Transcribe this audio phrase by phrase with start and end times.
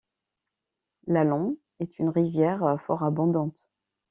[1.05, 3.69] L'Allan est une rivière fort abondante.